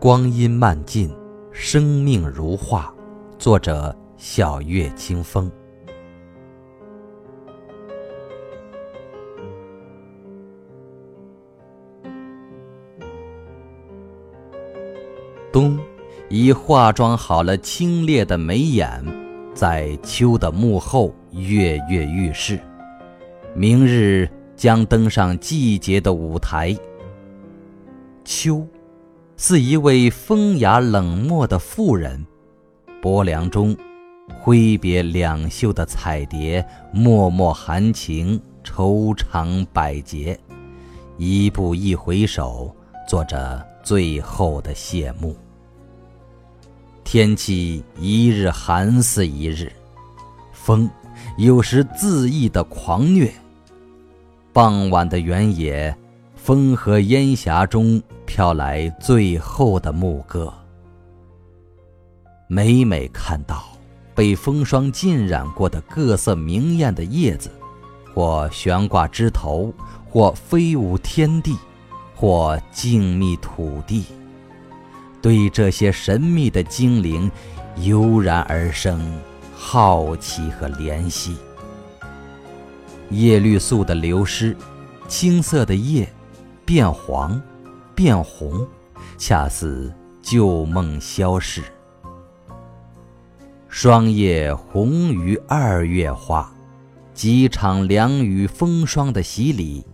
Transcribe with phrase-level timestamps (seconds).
[0.00, 1.10] 光阴漫进，
[1.52, 2.90] 生命如画。
[3.38, 5.52] 作者：小月清风。
[15.52, 15.78] 冬，
[16.30, 19.04] 已化妆好了清冽的眉眼，
[19.52, 22.58] 在秋的幕后跃跃欲试。
[23.54, 24.26] 明日
[24.56, 26.74] 将登上季节的舞台。
[28.24, 28.66] 秋，
[29.42, 32.26] 似一位风雅冷漠的妇人，
[33.00, 33.74] 薄凉中，
[34.38, 36.62] 挥别两袖的彩蝶，
[36.92, 40.38] 脉脉含情，愁肠百结，
[41.16, 42.70] 一步一回首，
[43.08, 45.34] 做着最后的谢幕。
[47.02, 49.72] 天气一日寒似一日，
[50.52, 50.88] 风
[51.38, 53.32] 有时恣意的狂虐。
[54.52, 55.96] 傍晚的原野，
[56.50, 60.52] 风和烟霞中飘来最后的牧歌。
[62.48, 63.62] 每每看到
[64.16, 67.48] 被风霜浸染过的各色明艳的叶子，
[68.12, 69.72] 或悬挂枝头，
[70.04, 71.56] 或飞舞天地，
[72.16, 74.06] 或静谧土地。
[75.22, 77.30] 对这些神秘的精灵，
[77.76, 79.00] 油然而生
[79.54, 81.36] 好奇和怜惜。
[83.10, 84.56] 叶绿素的流失，
[85.06, 86.12] 青色的叶
[86.70, 87.42] 变黄、
[87.96, 88.64] 变红，
[89.18, 91.64] 恰似旧梦消逝。
[93.66, 96.48] 霜叶红于二月花，
[97.12, 99.84] 几场凉雨风霜的洗礼，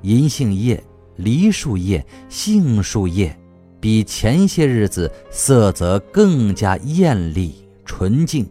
[0.00, 0.82] 银杏叶、
[1.16, 3.38] 梨树叶、杏树叶。
[3.78, 8.48] 比前些日子色泽更加艳丽、纯净、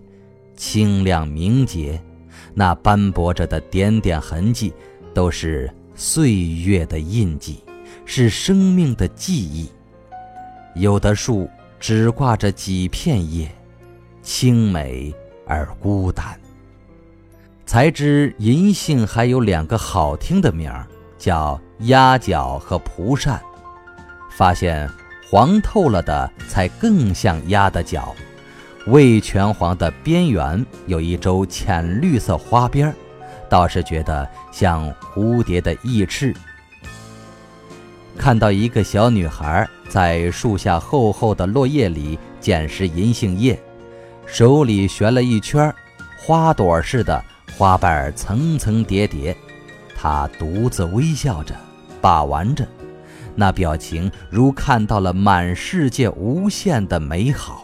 [0.56, 2.00] 清亮、明洁，
[2.54, 4.72] 那斑驳着的点点痕迹，
[5.16, 7.64] 都是岁月的印记，
[8.06, 9.70] 是生命的记忆。
[10.76, 13.50] 有的树只挂着几片叶，
[14.22, 15.14] 清美
[15.48, 16.40] 而孤单。
[17.66, 20.86] 才知银杏还有两个好听的名儿，
[21.18, 23.42] 叫鸭脚和蒲扇。
[24.32, 24.90] 发现。
[25.28, 28.16] 黄透了的才更像鸭的脚，
[28.86, 32.96] 未全黄的边缘有一周浅绿色花边儿
[33.50, 36.34] 倒是觉得像蝴蝶的翼翅。
[38.18, 43.60] 看到一个小女孩在树下厚厚的落叶里捡拾银杏叶，
[44.26, 45.74] 手里旋了一圈，
[46.18, 47.22] 花朵似的
[47.58, 49.36] 花瓣层层叠叠，
[49.98, 51.54] 她独自微笑着，
[52.00, 52.66] 把玩着。
[53.36, 57.62] 那表情如看到了满世界无限的美好。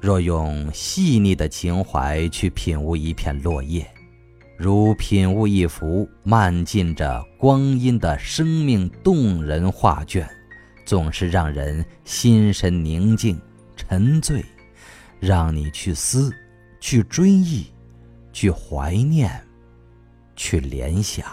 [0.00, 3.86] 若用细腻的情怀去品悟一片落叶，
[4.56, 10.28] 如品悟一幅漫进着光阴的生命动人画卷，
[10.84, 13.40] 总是让人心神宁静、
[13.76, 14.44] 沉醉，
[15.18, 16.32] 让你去思、
[16.80, 17.66] 去追忆、
[18.32, 19.30] 去怀念、
[20.36, 21.26] 去联想。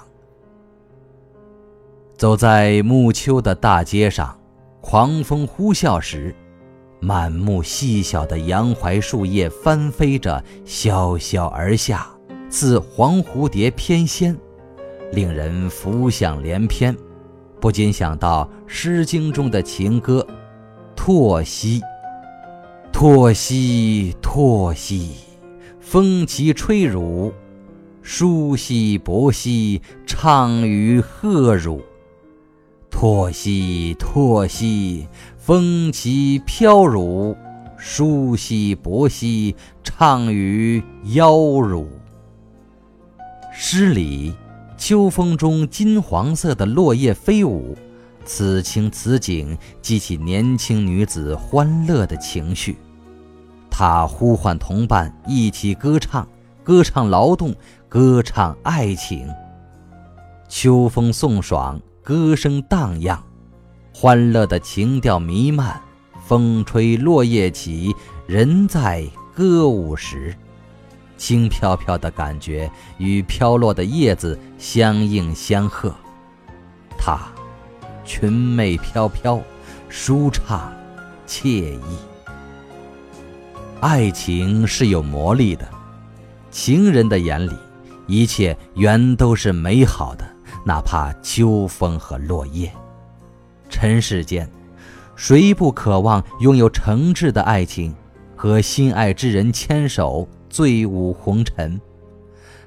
[2.18, 4.40] 走在暮秋的大街上，
[4.82, 6.34] 狂风呼啸时，
[7.06, 12.10] 满目细小的杨槐树叶翻飞着，萧萧而下，
[12.50, 14.36] 似黄蝴蝶翩跹，
[15.12, 16.98] 令人浮想联翩，
[17.62, 20.26] 不禁想到《诗经》中的情歌
[20.98, 21.80] ：“拓兮，
[22.92, 25.12] 拓兮，拓兮，
[25.80, 27.32] 风其吹汝；
[28.02, 31.84] 舒兮，伯兮，畅于贺汝。”
[32.90, 35.06] 拓兮拓兮，
[35.46, 37.38] 风起飘汝；
[37.78, 40.84] 舒兮薄兮，畅于
[41.14, 41.88] 邀汝。
[43.54, 44.34] 诗里，
[44.76, 47.78] 秋风中金黄色的落叶飞舞，
[48.26, 52.76] 此情此景激起年轻女子欢乐的情绪。
[53.70, 56.28] 她呼唤同伴一起歌唱，
[56.64, 57.54] 歌唱劳动，
[57.88, 59.30] 歌唱爱情。
[60.48, 61.80] 秋风送爽。
[62.02, 63.24] 歌声荡漾，
[63.98, 65.82] 欢乐的情调弥漫，
[66.28, 67.96] 风吹落叶起，
[68.28, 70.36] 人在歌舞时，
[71.16, 75.96] 轻飘飘的感觉与飘落的叶子相应相和，
[76.98, 77.18] 它
[78.04, 79.40] 裙袂飘飘，
[79.88, 80.74] 舒畅
[81.26, 81.80] 惬意。
[83.80, 85.66] 爱情是有魔力的，
[86.52, 87.56] 情人的眼里，
[88.08, 90.28] 一切原都是美好的。
[90.66, 92.70] 哪怕秋风和落叶，
[93.76, 94.50] 尘世间，
[95.18, 97.94] 谁不渴望拥有诚挚的爱情，
[98.34, 101.80] 和心爱之人牵手醉舞红尘？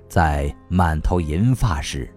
[0.06, 2.10] 在满头银发时，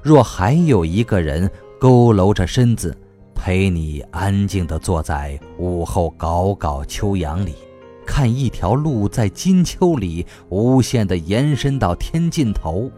[0.00, 1.50] 若还有一个人
[1.80, 2.96] 佝偻着身子，
[3.34, 7.56] 陪你安静地坐在午后杲杲秋阳里，
[8.06, 12.88] 看一条路在金秋里无限地延伸到天尽头。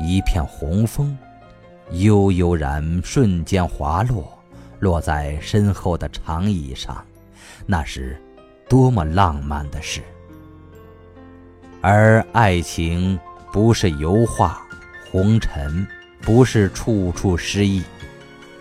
[0.00, 1.16] 一片红枫，
[1.92, 4.38] 悠悠然瞬间滑落，
[4.80, 7.04] 落在身后的长椅上，
[7.66, 8.20] 那是
[8.68, 10.02] 多么浪漫的事！
[11.80, 13.18] 而爱情
[13.52, 14.60] 不是油画、
[15.10, 15.86] 红尘，
[16.20, 17.82] 不是处处失意，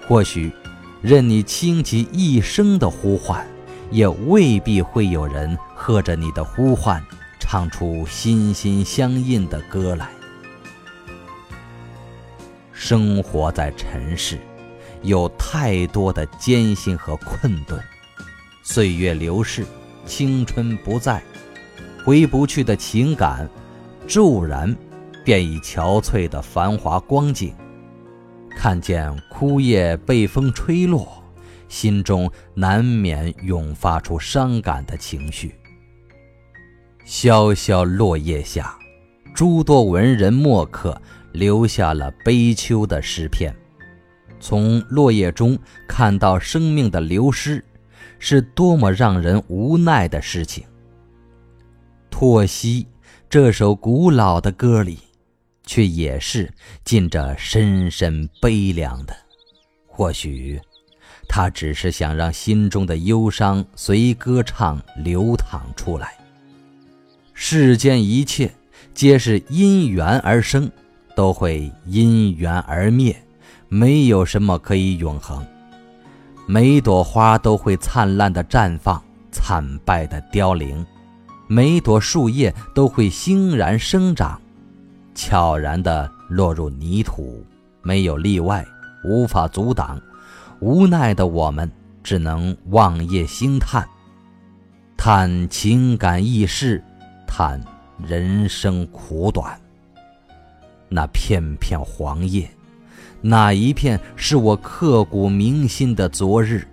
[0.07, 0.51] 或许。
[1.00, 3.45] 任你倾其一生的呼唤，
[3.91, 7.01] 也未必会有人和着你的呼唤，
[7.39, 10.09] 唱出心心相印的歌来。
[12.79, 14.38] 生活在尘世，
[15.01, 17.81] 有太多的艰辛和困顿。
[18.62, 19.65] 岁月流逝，
[20.06, 21.24] 青春不在，
[22.06, 23.50] 回不去的情感，
[24.07, 24.74] 骤然
[25.25, 27.51] 便已憔悴的繁华光景。
[28.56, 31.23] 看见枯叶被风吹落，
[31.68, 35.56] 心中难免涌发出伤感的情绪。
[37.03, 38.77] 萧萧落叶下，
[39.33, 41.01] 诸多文人墨客
[41.33, 43.56] 留下了悲秋的诗篇。
[44.39, 45.57] 从落叶中
[45.88, 47.63] 看到生命的流失，
[48.19, 50.63] 是多么让人无奈的事情。
[52.09, 52.88] 托西
[53.29, 55.00] 这首古老的歌里。
[55.69, 56.50] 却也是
[56.85, 59.13] 浸着深深悲凉的。
[59.85, 60.57] 或许，
[61.27, 66.18] 他只是想让心中的忧伤随歌唱流淌出来。
[67.33, 68.50] 世间一切
[68.94, 70.71] 皆是因缘而生，
[71.18, 73.19] 都会因缘而灭，
[73.69, 75.44] 没有什么可以永恒。
[76.46, 80.86] 每朵花都会灿烂的绽放，惨败的凋零；
[81.48, 84.40] 每朵树叶都会欣然生长。
[85.16, 87.44] 悄然地落入泥土，
[87.81, 88.64] 没有例外，
[89.04, 90.00] 无法阻挡。
[90.60, 91.68] 无奈的我们
[92.04, 93.90] 只能望叶兴叹，
[94.96, 96.80] 叹情感易逝，
[97.25, 97.60] 叹
[97.98, 99.60] 人生苦短。
[100.89, 102.50] 那片片黄叶，
[103.22, 106.63] 哪一片是我刻骨铭心的昨日？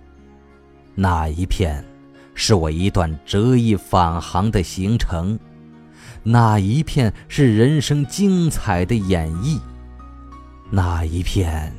[0.95, 1.83] 哪一片
[2.33, 5.37] 是我一段折翼返航的行程？
[6.23, 9.59] 那一片是人生精彩的演绎，
[10.71, 11.71] 那一片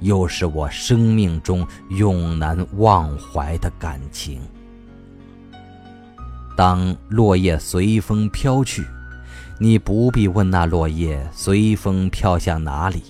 [0.00, 4.40] 又是我生命中永难忘怀的感情。
[6.56, 8.84] 当落叶随风飘去，
[9.62, 13.02] 你不必问那落叶随风飘向哪里。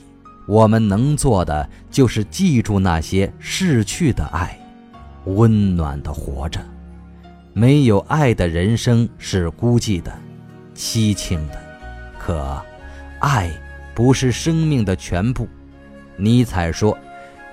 [0.49, 4.59] 我们能做的就是记住那些逝去的爱，
[5.27, 6.61] 温暖的活着。
[7.53, 10.13] 没有爱的人生是孤寂的。
[10.75, 11.63] 凄清的，
[12.19, 12.61] 可，
[13.21, 13.49] 爱
[13.95, 15.47] 不是生命的全部。
[16.17, 16.99] 尼采说：“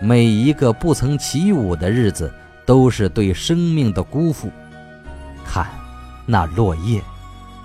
[0.01, 2.33] 每一个不曾起舞的日子，
[2.65, 4.49] 都是对生命的辜负。”
[5.45, 5.67] 看，
[6.25, 6.99] 那落叶，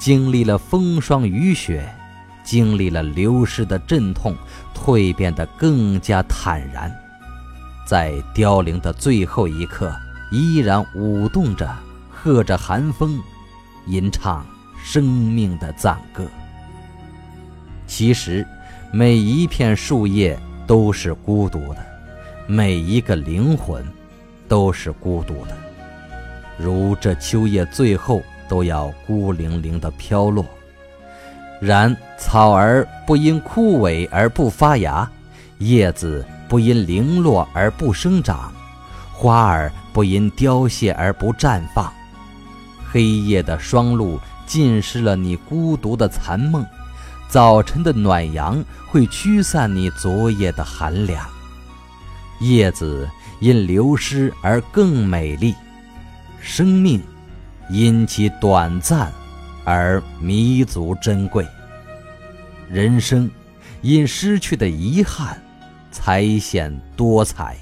[0.03, 1.89] 经历了风霜雨雪，
[2.43, 4.35] 经历了流失的阵痛，
[4.75, 6.93] 蜕变得更加坦然，
[7.87, 9.95] 在凋零的最后一刻，
[10.33, 11.73] 依然舞动着，
[12.11, 13.17] 和着寒风，
[13.87, 14.45] 吟唱。
[14.85, 16.27] 生命的赞歌。
[17.87, 18.45] 其实，
[18.93, 21.87] 每一片树叶都是孤独的，
[22.49, 23.87] 每一个灵魂
[24.49, 25.57] 都是孤独的。
[26.59, 28.21] 如这秋叶最后
[28.53, 30.45] 都要孤零零地飘落。
[31.59, 35.11] 然草儿不因枯萎而不发芽，
[35.57, 38.53] 叶子不因零落而不生长，
[39.11, 41.91] 花儿不因凋谢而不绽放。
[42.93, 44.21] 黑夜的霜露。
[44.45, 46.67] 浸湿了你孤独的残梦，
[47.27, 51.25] 早晨的暖阳会驱散你昨夜的寒凉。
[52.41, 53.09] 叶子
[53.41, 55.55] 因流失而更美丽，
[56.39, 57.01] 生命
[57.69, 59.11] 因其短暂
[59.65, 61.47] 而弥足珍贵。
[62.69, 63.31] 人生
[63.81, 65.41] 因失去的遗憾
[65.91, 67.57] 才显多彩。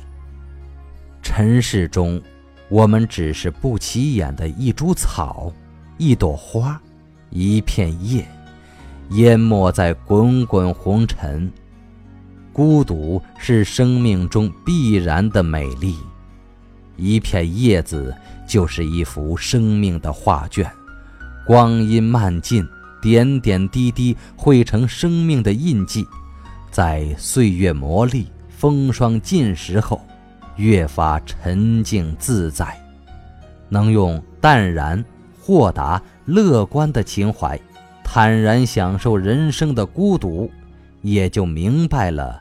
[1.23, 2.21] 尘世中，
[2.69, 5.52] 我们只是不起眼的一株草。
[5.99, 6.80] 一朵花，
[7.28, 8.26] 一片叶，
[9.11, 11.52] 淹没在滚滚红尘。
[12.52, 15.97] 孤独是生命中必然的美丽。
[17.00, 18.14] 一片叶子
[18.47, 20.71] 就是一幅生命的画卷，
[21.47, 22.66] 光阴漫进，
[23.00, 26.07] 点点滴滴汇成生命的印记，
[26.71, 30.00] 在岁月磨砺、风霜浸蚀后，
[30.57, 32.78] 越发沉静自在，
[33.69, 35.04] 能用淡然。
[35.42, 37.59] 豁达乐观的情怀，
[38.04, 40.49] 坦然享受人生的孤独，
[41.00, 42.40] 也就明白了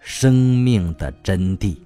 [0.00, 1.76] 生命的真谛。